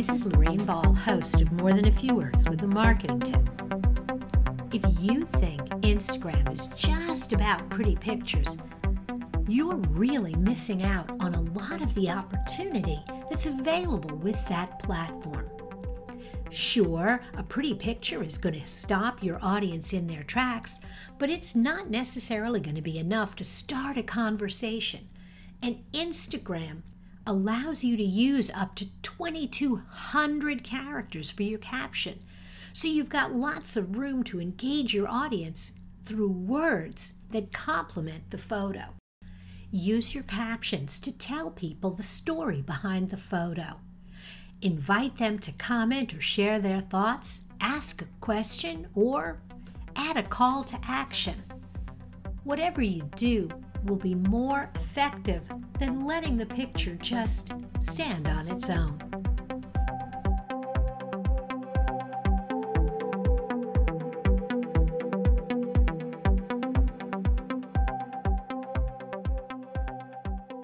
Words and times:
This 0.00 0.08
is 0.08 0.24
Lorraine 0.24 0.64
Ball, 0.64 0.94
host 0.94 1.42
of 1.42 1.52
More 1.52 1.74
Than 1.74 1.86
a 1.86 1.92
Few 1.92 2.14
Words 2.14 2.48
with 2.48 2.62
a 2.62 2.66
marketing 2.66 3.20
tip. 3.20 3.46
If 4.72 4.82
you 4.98 5.26
think 5.26 5.60
Instagram 5.82 6.50
is 6.50 6.68
just 6.68 7.34
about 7.34 7.68
pretty 7.68 7.96
pictures, 7.96 8.56
you're 9.46 9.76
really 9.90 10.34
missing 10.36 10.84
out 10.84 11.10
on 11.20 11.34
a 11.34 11.42
lot 11.42 11.82
of 11.82 11.94
the 11.94 12.08
opportunity 12.08 12.98
that's 13.28 13.44
available 13.44 14.16
with 14.16 14.42
that 14.48 14.78
platform. 14.78 15.50
Sure, 16.48 17.20
a 17.36 17.42
pretty 17.42 17.74
picture 17.74 18.22
is 18.22 18.38
going 18.38 18.58
to 18.58 18.66
stop 18.66 19.22
your 19.22 19.38
audience 19.42 19.92
in 19.92 20.06
their 20.06 20.22
tracks, 20.22 20.80
but 21.18 21.28
it's 21.28 21.54
not 21.54 21.90
necessarily 21.90 22.60
going 22.60 22.74
to 22.74 22.80
be 22.80 22.98
enough 22.98 23.36
to 23.36 23.44
start 23.44 23.98
a 23.98 24.02
conversation. 24.02 25.10
And 25.62 25.84
Instagram 25.92 26.84
allows 27.30 27.84
you 27.84 27.96
to 27.96 28.02
use 28.02 28.50
up 28.50 28.74
to 28.74 28.86
2,200 29.02 30.64
characters 30.64 31.30
for 31.30 31.44
your 31.44 31.60
caption. 31.60 32.18
So 32.72 32.88
you've 32.88 33.08
got 33.08 33.32
lots 33.32 33.76
of 33.76 33.96
room 33.96 34.24
to 34.24 34.40
engage 34.40 34.92
your 34.92 35.06
audience 35.06 35.78
through 36.04 36.32
words 36.32 37.14
that 37.30 37.52
complement 37.52 38.30
the 38.30 38.38
photo. 38.38 38.96
Use 39.70 40.12
your 40.12 40.24
captions 40.24 40.98
to 40.98 41.16
tell 41.16 41.52
people 41.52 41.90
the 41.90 42.02
story 42.02 42.62
behind 42.62 43.10
the 43.10 43.16
photo. 43.16 43.78
Invite 44.60 45.18
them 45.18 45.38
to 45.38 45.52
comment 45.52 46.12
or 46.12 46.20
share 46.20 46.58
their 46.58 46.80
thoughts, 46.80 47.44
ask 47.60 48.02
a 48.02 48.08
question, 48.20 48.88
or 48.96 49.40
add 49.94 50.16
a 50.16 50.24
call 50.24 50.64
to 50.64 50.80
action. 50.88 51.44
Whatever 52.42 52.82
you 52.82 53.08
do 53.14 53.48
will 53.84 53.96
be 53.96 54.14
more 54.14 54.70
effective 54.74 55.42
than 55.78 56.06
letting 56.06 56.36
the 56.36 56.46
picture 56.46 56.96
just 56.96 57.52
stand 57.80 58.28
on 58.28 58.48
its 58.48 58.68
own. 58.70 59.19